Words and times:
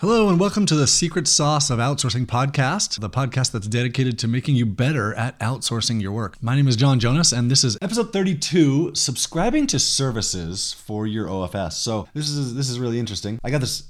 Hello, 0.00 0.28
and 0.28 0.38
welcome 0.38 0.66
to 0.66 0.74
the 0.74 0.86
Secret 0.86 1.26
Sauce 1.26 1.70
of 1.70 1.78
Outsourcing 1.78 2.26
podcast, 2.26 3.00
the 3.00 3.08
podcast 3.08 3.52
that's 3.52 3.66
dedicated 3.66 4.18
to 4.18 4.28
making 4.28 4.54
you 4.54 4.66
better 4.66 5.14
at 5.14 5.38
outsourcing 5.38 6.02
your 6.02 6.12
work. 6.12 6.36
My 6.42 6.54
name 6.54 6.68
is 6.68 6.76
John 6.76 7.00
Jonas, 7.00 7.32
and 7.32 7.50
this 7.50 7.64
is 7.64 7.78
episode 7.80 8.12
32 8.12 8.94
subscribing 8.94 9.66
to 9.68 9.78
services 9.78 10.74
for 10.74 11.06
your 11.06 11.28
OFS. 11.28 11.72
So, 11.72 12.08
this 12.12 12.28
is, 12.28 12.54
this 12.54 12.68
is 12.68 12.78
really 12.78 12.98
interesting. 12.98 13.38
I 13.42 13.48
got 13.48 13.62
this 13.62 13.84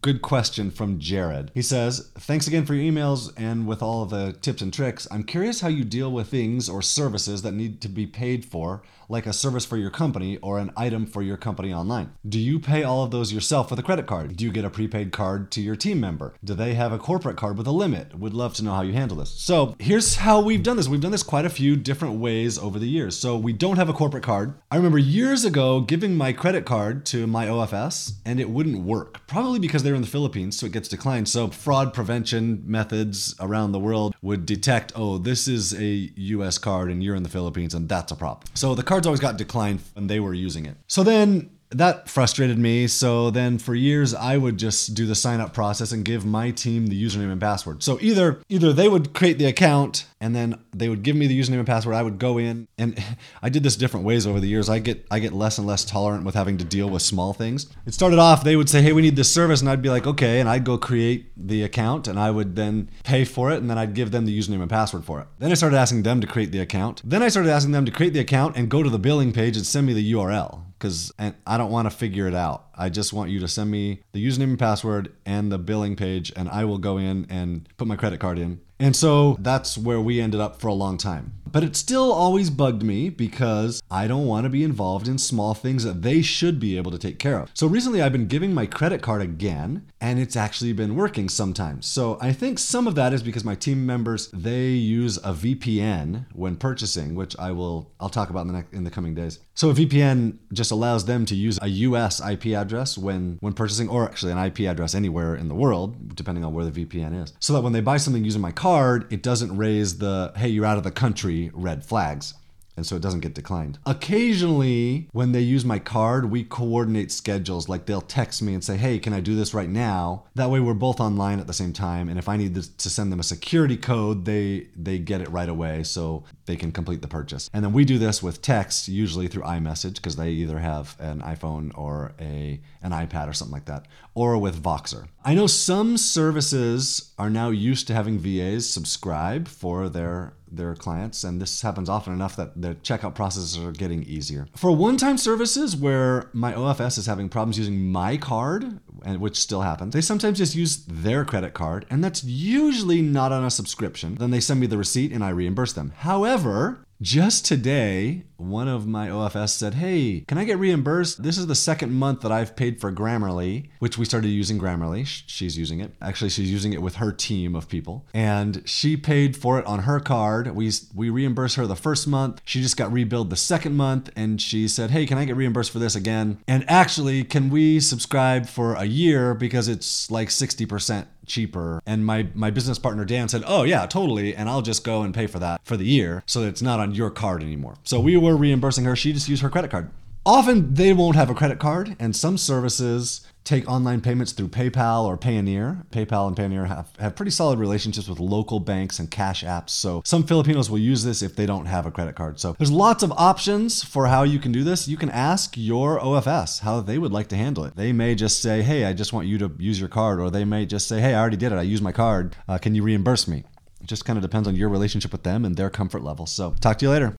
good 0.00 0.22
question 0.22 0.70
from 0.70 0.98
Jared. 0.98 1.50
He 1.54 1.62
says, 1.62 2.10
Thanks 2.18 2.46
again 2.46 2.66
for 2.66 2.74
your 2.74 2.90
emails 2.90 3.32
and 3.36 3.66
with 3.66 3.82
all 3.82 4.04
the 4.06 4.32
tips 4.40 4.62
and 4.62 4.72
tricks. 4.72 5.06
I'm 5.10 5.24
curious 5.24 5.60
how 5.60 5.68
you 5.68 5.84
deal 5.84 6.10
with 6.10 6.28
things 6.28 6.68
or 6.68 6.82
services 6.82 7.42
that 7.42 7.52
need 7.52 7.80
to 7.82 7.88
be 7.88 8.06
paid 8.06 8.44
for, 8.44 8.82
like 9.08 9.26
a 9.26 9.32
service 9.32 9.64
for 9.64 9.76
your 9.76 9.90
company 9.90 10.38
or 10.38 10.58
an 10.58 10.72
item 10.76 11.06
for 11.06 11.22
your 11.22 11.36
company 11.36 11.72
online. 11.72 12.12
Do 12.28 12.38
you 12.38 12.58
pay 12.58 12.82
all 12.82 13.04
of 13.04 13.10
those 13.10 13.32
yourself 13.32 13.70
with 13.70 13.78
a 13.78 13.82
credit 13.82 14.06
card? 14.06 14.36
Do 14.36 14.44
you 14.44 14.50
get 14.50 14.64
a 14.64 14.70
prepaid 14.70 15.12
card 15.12 15.50
to 15.52 15.60
your 15.60 15.76
team 15.76 16.00
member? 16.00 16.34
Do 16.42 16.54
they 16.54 16.74
have 16.74 16.92
a 16.92 16.98
corporate 16.98 17.36
card 17.36 17.56
with 17.56 17.66
a 17.66 17.72
limit? 17.72 18.18
Would 18.18 18.34
love 18.34 18.54
to 18.54 18.64
know 18.64 18.74
how 18.74 18.82
you 18.82 18.92
handle 18.92 19.18
this. 19.18 19.30
So, 19.30 19.76
here's 19.78 20.16
how 20.16 20.40
we've 20.40 20.62
done 20.62 20.76
this. 20.76 20.88
We've 20.88 21.00
done 21.00 21.12
this 21.12 21.22
quite 21.22 21.44
a 21.44 21.50
few 21.50 21.76
different 21.76 22.14
ways 22.14 22.58
over 22.58 22.78
the 22.78 22.88
years. 22.88 23.16
So, 23.16 23.36
we 23.36 23.52
don't 23.52 23.76
have 23.76 23.88
a 23.88 23.92
corporate 23.92 24.24
card. 24.24 24.54
I 24.70 24.76
remember 24.76 24.98
years 24.98 25.44
ago 25.44 25.80
giving 25.80 26.16
my 26.16 26.32
credit 26.32 26.64
card 26.64 27.06
to 27.06 27.26
my 27.26 27.46
OFS 27.46 28.14
and 28.24 28.40
it 28.40 28.50
wouldn't 28.50 28.82
work. 28.82 29.20
Probably 29.32 29.60
because 29.60 29.82
they're 29.82 29.94
in 29.94 30.02
the 30.02 30.06
Philippines, 30.06 30.58
so 30.58 30.66
it 30.66 30.72
gets 30.72 30.88
declined. 30.88 31.26
So, 31.26 31.48
fraud 31.48 31.94
prevention 31.94 32.64
methods 32.66 33.34
around 33.40 33.72
the 33.72 33.78
world 33.78 34.14
would 34.20 34.44
detect, 34.44 34.92
oh, 34.94 35.16
this 35.16 35.48
is 35.48 35.72
a 35.72 36.12
US 36.16 36.58
card 36.58 36.90
and 36.90 37.02
you're 37.02 37.14
in 37.14 37.22
the 37.22 37.30
Philippines 37.30 37.72
and 37.72 37.88
that's 37.88 38.12
a 38.12 38.14
problem. 38.14 38.46
So, 38.52 38.74
the 38.74 38.82
cards 38.82 39.06
always 39.06 39.20
got 39.20 39.38
declined 39.38 39.80
when 39.94 40.06
they 40.06 40.20
were 40.20 40.34
using 40.34 40.66
it. 40.66 40.76
So 40.86 41.02
then 41.02 41.48
that 41.72 42.08
frustrated 42.08 42.58
me. 42.58 42.86
So 42.86 43.30
then 43.30 43.58
for 43.58 43.74
years 43.74 44.14
I 44.14 44.36
would 44.36 44.58
just 44.58 44.94
do 44.94 45.06
the 45.06 45.14
sign 45.14 45.40
up 45.40 45.52
process 45.52 45.92
and 45.92 46.04
give 46.04 46.24
my 46.24 46.50
team 46.50 46.86
the 46.86 47.02
username 47.02 47.32
and 47.32 47.40
password. 47.40 47.82
So 47.82 47.98
either 48.00 48.40
either 48.48 48.72
they 48.72 48.88
would 48.88 49.14
create 49.14 49.38
the 49.38 49.46
account 49.46 50.06
and 50.20 50.36
then 50.36 50.58
they 50.72 50.88
would 50.88 51.02
give 51.02 51.16
me 51.16 51.26
the 51.26 51.38
username 51.38 51.58
and 51.58 51.66
password. 51.66 51.94
I 51.94 52.02
would 52.02 52.18
go 52.18 52.38
in 52.38 52.68
and 52.78 53.02
I 53.42 53.48
did 53.48 53.62
this 53.62 53.76
different 53.76 54.06
ways 54.06 54.26
over 54.26 54.40
the 54.40 54.48
years. 54.48 54.68
I 54.68 54.78
get 54.78 55.06
I 55.10 55.18
get 55.18 55.32
less 55.32 55.58
and 55.58 55.66
less 55.66 55.84
tolerant 55.84 56.24
with 56.24 56.34
having 56.34 56.58
to 56.58 56.64
deal 56.64 56.88
with 56.88 57.02
small 57.02 57.32
things. 57.32 57.66
It 57.86 57.94
started 57.94 58.18
off 58.18 58.44
they 58.44 58.56
would 58.56 58.68
say, 58.68 58.82
"Hey, 58.82 58.92
we 58.92 59.02
need 59.02 59.16
this 59.16 59.32
service." 59.32 59.60
And 59.60 59.70
I'd 59.70 59.82
be 59.82 59.90
like, 59.90 60.06
"Okay." 60.06 60.40
And 60.40 60.48
I'd 60.48 60.64
go 60.64 60.78
create 60.78 61.32
the 61.36 61.62
account 61.62 62.08
and 62.08 62.18
I 62.18 62.30
would 62.30 62.56
then 62.56 62.90
pay 63.04 63.24
for 63.24 63.50
it 63.50 63.58
and 63.58 63.68
then 63.68 63.78
I'd 63.78 63.94
give 63.94 64.10
them 64.10 64.26
the 64.26 64.38
username 64.38 64.60
and 64.60 64.70
password 64.70 65.04
for 65.04 65.20
it. 65.20 65.26
Then 65.38 65.50
I 65.50 65.54
started 65.54 65.76
asking 65.76 66.02
them 66.02 66.20
to 66.20 66.26
create 66.26 66.52
the 66.52 66.60
account. 66.60 67.02
Then 67.04 67.22
I 67.22 67.28
started 67.28 67.50
asking 67.50 67.72
them 67.72 67.84
to 67.86 67.92
create 67.92 68.12
the 68.12 68.20
account 68.20 68.56
and 68.56 68.68
go 68.68 68.82
to 68.82 68.90
the 68.90 68.98
billing 68.98 69.32
page 69.32 69.56
and 69.56 69.66
send 69.66 69.86
me 69.86 69.92
the 69.92 70.12
URL 70.12 70.62
because 70.82 71.12
I 71.46 71.56
don't 71.58 71.70
want 71.70 71.88
to 71.88 71.96
figure 71.96 72.26
it 72.26 72.34
out. 72.34 72.66
I 72.74 72.88
just 72.88 73.12
want 73.12 73.30
you 73.30 73.38
to 73.38 73.46
send 73.46 73.70
me 73.70 74.02
the 74.10 74.26
username 74.26 74.42
and 74.42 74.58
password 74.58 75.12
and 75.24 75.52
the 75.52 75.58
billing 75.58 75.94
page, 75.94 76.32
and 76.34 76.48
I 76.48 76.64
will 76.64 76.78
go 76.78 76.98
in 76.98 77.24
and 77.30 77.68
put 77.76 77.86
my 77.86 77.94
credit 77.94 78.18
card 78.18 78.36
in. 78.36 78.60
And 78.80 78.96
so 78.96 79.36
that's 79.38 79.78
where 79.78 80.00
we 80.00 80.20
ended 80.20 80.40
up 80.40 80.60
for 80.60 80.66
a 80.66 80.74
long 80.74 80.98
time. 80.98 81.34
But 81.52 81.62
it 81.62 81.76
still 81.76 82.10
always 82.10 82.48
bugged 82.48 82.82
me 82.82 83.10
because 83.10 83.82
I 83.90 84.06
don't 84.06 84.26
want 84.26 84.44
to 84.44 84.50
be 84.50 84.64
involved 84.64 85.06
in 85.06 85.18
small 85.18 85.52
things 85.52 85.84
that 85.84 86.00
they 86.00 86.22
should 86.22 86.58
be 86.58 86.78
able 86.78 86.90
to 86.90 86.98
take 86.98 87.18
care 87.18 87.38
of. 87.38 87.50
So 87.52 87.66
recently 87.66 88.00
I've 88.00 88.12
been 88.12 88.26
giving 88.26 88.54
my 88.54 88.64
credit 88.64 89.02
card 89.02 89.20
again 89.20 89.86
and 90.00 90.18
it's 90.18 90.34
actually 90.34 90.72
been 90.72 90.96
working 90.96 91.28
sometimes. 91.28 91.86
So 91.86 92.16
I 92.22 92.32
think 92.32 92.58
some 92.58 92.86
of 92.86 92.94
that 92.94 93.12
is 93.12 93.22
because 93.22 93.44
my 93.44 93.54
team 93.54 93.84
members 93.84 94.30
they 94.32 94.68
use 94.70 95.18
a 95.18 95.34
VPN 95.34 96.24
when 96.32 96.56
purchasing, 96.56 97.14
which 97.14 97.38
I 97.38 97.50
will 97.52 97.92
I'll 98.00 98.08
talk 98.08 98.30
about 98.30 98.42
in 98.42 98.46
the 98.46 98.54
next, 98.54 98.72
in 98.72 98.84
the 98.84 98.90
coming 98.90 99.14
days. 99.14 99.38
So 99.54 99.68
a 99.68 99.74
VPN 99.74 100.38
just 100.54 100.70
allows 100.70 101.04
them 101.04 101.26
to 101.26 101.34
use 101.34 101.58
a 101.60 101.68
US 101.68 102.26
IP 102.26 102.46
address 102.46 102.96
when 102.96 103.36
when 103.40 103.52
purchasing 103.52 103.90
or 103.90 104.04
actually 104.04 104.32
an 104.32 104.38
IP 104.38 104.60
address 104.60 104.94
anywhere 104.94 105.36
in 105.36 105.48
the 105.48 105.54
world 105.54 106.16
depending 106.16 106.44
on 106.44 106.54
where 106.54 106.64
the 106.64 106.86
VPN 106.86 107.22
is. 107.22 107.34
So 107.40 107.52
that 107.52 107.60
when 107.60 107.74
they 107.74 107.82
buy 107.82 107.98
something 107.98 108.24
using 108.24 108.40
my 108.40 108.52
card, 108.52 109.12
it 109.12 109.22
doesn't 109.22 109.54
raise 109.54 109.98
the 109.98 110.32
hey 110.36 110.48
you're 110.48 110.64
out 110.64 110.78
of 110.78 110.84
the 110.84 110.90
country 110.90 111.41
red 111.52 111.84
flags 111.84 112.34
and 112.76 112.86
so 112.86 112.96
it 112.96 113.02
doesn't 113.02 113.20
get 113.20 113.34
declined. 113.34 113.78
Occasionally, 113.84 115.08
when 115.12 115.32
they 115.32 115.40
use 115.40 115.64
my 115.64 115.78
card, 115.78 116.30
we 116.30 116.42
coordinate 116.42 117.12
schedules. 117.12 117.68
Like 117.68 117.84
they'll 117.84 118.00
text 118.00 118.40
me 118.42 118.54
and 118.54 118.64
say, 118.64 118.76
"Hey, 118.76 118.98
can 118.98 119.12
I 119.12 119.20
do 119.20 119.34
this 119.34 119.52
right 119.52 119.68
now?" 119.68 120.24
That 120.34 120.50
way, 120.50 120.60
we're 120.60 120.74
both 120.74 121.00
online 121.00 121.38
at 121.38 121.46
the 121.46 121.52
same 121.52 121.72
time. 121.72 122.08
And 122.08 122.18
if 122.18 122.28
I 122.28 122.36
need 122.36 122.54
to 122.54 122.90
send 122.90 123.12
them 123.12 123.20
a 123.20 123.24
security 123.24 123.76
code, 123.76 124.24
they 124.24 124.68
they 124.74 124.98
get 124.98 125.20
it 125.20 125.30
right 125.30 125.48
away, 125.48 125.82
so 125.82 126.24
they 126.46 126.56
can 126.56 126.72
complete 126.72 127.02
the 127.02 127.08
purchase. 127.08 127.50
And 127.52 127.62
then 127.64 127.72
we 127.72 127.84
do 127.84 127.98
this 127.98 128.22
with 128.22 128.40
text, 128.40 128.88
usually 128.88 129.28
through 129.28 129.42
iMessage, 129.42 129.96
because 129.96 130.16
they 130.16 130.30
either 130.30 130.58
have 130.58 130.96
an 130.98 131.20
iPhone 131.20 131.76
or 131.76 132.12
a 132.18 132.60
an 132.82 132.92
iPad 132.92 133.28
or 133.28 133.34
something 133.34 133.52
like 133.52 133.66
that, 133.66 133.86
or 134.14 134.38
with 134.38 134.62
Voxer. 134.62 135.08
I 135.24 135.34
know 135.34 135.46
some 135.46 135.98
services 135.98 137.12
are 137.18 137.30
now 137.30 137.50
used 137.50 137.86
to 137.88 137.94
having 137.94 138.18
VAs 138.18 138.68
subscribe 138.68 139.46
for 139.46 139.88
their 139.88 140.32
their 140.56 140.74
clients, 140.74 141.24
and 141.24 141.40
this 141.40 141.62
happens 141.62 141.88
often 141.88 142.12
enough 142.12 142.36
that 142.36 142.60
the 142.60 142.74
checkout 142.76 143.14
processes 143.14 143.58
are 143.58 143.72
getting 143.72 144.02
easier. 144.04 144.46
For 144.54 144.70
one-time 144.70 145.18
services 145.18 145.76
where 145.76 146.30
my 146.32 146.52
OFS 146.52 146.98
is 146.98 147.06
having 147.06 147.28
problems 147.28 147.58
using 147.58 147.90
my 147.90 148.16
card, 148.16 148.80
and 149.04 149.20
which 149.20 149.36
still 149.38 149.62
happens, 149.62 149.94
they 149.94 150.00
sometimes 150.00 150.38
just 150.38 150.54
use 150.54 150.84
their 150.86 151.24
credit 151.24 151.54
card, 151.54 151.86
and 151.90 152.02
that's 152.04 152.22
usually 152.24 153.02
not 153.02 153.32
on 153.32 153.44
a 153.44 153.50
subscription. 153.50 154.14
Then 154.16 154.30
they 154.30 154.40
send 154.40 154.60
me 154.60 154.66
the 154.66 154.78
receipt 154.78 155.12
and 155.12 155.24
I 155.24 155.30
reimburse 155.30 155.72
them. 155.72 155.92
However, 155.96 156.84
just 157.02 157.44
today, 157.44 158.22
one 158.36 158.68
of 158.68 158.86
my 158.86 159.08
OFS 159.08 159.50
said, 159.50 159.74
Hey, 159.74 160.24
can 160.26 160.38
I 160.38 160.44
get 160.44 160.58
reimbursed? 160.58 161.22
This 161.22 161.36
is 161.36 161.48
the 161.48 161.54
second 161.54 161.92
month 161.92 162.20
that 162.20 162.30
I've 162.30 162.54
paid 162.54 162.80
for 162.80 162.92
Grammarly, 162.92 163.68
which 163.80 163.98
we 163.98 164.04
started 164.04 164.28
using 164.28 164.58
Grammarly. 164.58 165.04
She's 165.04 165.58
using 165.58 165.80
it. 165.80 165.92
Actually, 166.00 166.30
she's 166.30 166.50
using 166.50 166.72
it 166.72 166.80
with 166.80 166.96
her 166.96 167.10
team 167.10 167.56
of 167.56 167.68
people. 167.68 168.06
And 168.14 168.62
she 168.64 168.96
paid 168.96 169.36
for 169.36 169.58
it 169.58 169.66
on 169.66 169.80
her 169.80 169.98
card. 169.98 170.54
We, 170.54 170.70
we 170.94 171.10
reimbursed 171.10 171.56
her 171.56 171.66
the 171.66 171.76
first 171.76 172.06
month. 172.06 172.40
She 172.44 172.62
just 172.62 172.76
got 172.76 172.92
rebilled 172.92 173.30
the 173.30 173.36
second 173.36 173.76
month. 173.76 174.10
And 174.14 174.40
she 174.40 174.68
said, 174.68 174.90
Hey, 174.90 175.04
can 175.04 175.18
I 175.18 175.24
get 175.24 175.36
reimbursed 175.36 175.72
for 175.72 175.80
this 175.80 175.96
again? 175.96 176.38
And 176.46 176.64
actually, 176.70 177.24
can 177.24 177.50
we 177.50 177.80
subscribe 177.80 178.46
for 178.46 178.74
a 178.74 178.84
year 178.84 179.34
because 179.34 179.66
it's 179.66 180.10
like 180.10 180.28
60% 180.28 181.06
cheaper. 181.26 181.80
And 181.86 182.04
my 182.04 182.28
my 182.34 182.50
business 182.50 182.78
partner 182.78 183.04
Dan 183.04 183.28
said, 183.28 183.42
"Oh 183.46 183.62
yeah, 183.62 183.86
totally." 183.86 184.34
And 184.34 184.48
I'll 184.48 184.62
just 184.62 184.84
go 184.84 185.02
and 185.02 185.14
pay 185.14 185.26
for 185.26 185.38
that 185.38 185.60
for 185.64 185.76
the 185.76 185.84
year, 185.84 186.22
so 186.26 186.40
that 186.40 186.48
it's 186.48 186.62
not 186.62 186.80
on 186.80 186.94
your 186.94 187.10
card 187.10 187.42
anymore. 187.42 187.76
So 187.84 188.00
we 188.00 188.16
were 188.16 188.36
reimbursing 188.36 188.84
her. 188.84 188.96
She 188.96 189.12
just 189.12 189.28
used 189.28 189.42
her 189.42 189.50
credit 189.50 189.70
card. 189.70 189.90
Often 190.24 190.74
they 190.74 190.92
won't 190.92 191.16
have 191.16 191.30
a 191.30 191.34
credit 191.34 191.58
card, 191.58 191.96
and 191.98 192.14
some 192.14 192.38
services 192.38 193.26
take 193.42 193.68
online 193.68 194.00
payments 194.00 194.30
through 194.30 194.48
PayPal 194.48 195.04
or 195.04 195.18
Payoneer. 195.18 195.84
PayPal 195.86 196.28
and 196.28 196.36
Payoneer 196.36 196.68
have, 196.68 196.92
have 197.00 197.16
pretty 197.16 197.32
solid 197.32 197.58
relationships 197.58 198.06
with 198.06 198.20
local 198.20 198.60
banks 198.60 199.00
and 199.00 199.10
cash 199.10 199.42
apps. 199.42 199.70
So 199.70 200.00
some 200.04 200.22
Filipinos 200.22 200.70
will 200.70 200.78
use 200.78 201.02
this 201.02 201.22
if 201.22 201.34
they 201.34 201.44
don't 201.44 201.66
have 201.66 201.86
a 201.86 201.90
credit 201.90 202.14
card. 202.14 202.38
So 202.38 202.54
there's 202.56 202.70
lots 202.70 203.02
of 203.02 203.10
options 203.12 203.82
for 203.82 204.06
how 204.06 204.22
you 204.22 204.38
can 204.38 204.52
do 204.52 204.62
this. 204.62 204.86
You 204.86 204.96
can 204.96 205.10
ask 205.10 205.54
your 205.56 205.98
OFS 205.98 206.60
how 206.60 206.80
they 206.80 206.98
would 206.98 207.12
like 207.12 207.26
to 207.28 207.36
handle 207.36 207.64
it. 207.64 207.74
They 207.74 207.92
may 207.92 208.14
just 208.14 208.40
say, 208.40 208.62
hey, 208.62 208.84
I 208.84 208.92
just 208.92 209.12
want 209.12 209.26
you 209.26 209.38
to 209.38 209.50
use 209.58 209.80
your 209.80 209.88
card. 209.88 210.20
Or 210.20 210.30
they 210.30 210.44
may 210.44 210.64
just 210.64 210.86
say, 210.86 211.00
hey, 211.00 211.14
I 211.14 211.20
already 211.20 211.36
did 211.36 211.50
it. 211.50 211.56
I 211.56 211.62
used 211.62 211.82
my 211.82 211.92
card. 211.92 212.36
Uh, 212.46 212.58
can 212.58 212.76
you 212.76 212.84
reimburse 212.84 213.26
me? 213.26 213.42
It 213.80 213.88
just 213.88 214.04
kind 214.04 214.16
of 214.16 214.22
depends 214.22 214.46
on 214.46 214.54
your 214.54 214.68
relationship 214.68 215.10
with 215.10 215.24
them 215.24 215.44
and 215.44 215.56
their 215.56 215.68
comfort 215.68 216.04
level. 216.04 216.26
So 216.26 216.54
talk 216.60 216.78
to 216.78 216.84
you 216.84 216.90
later. 216.92 217.10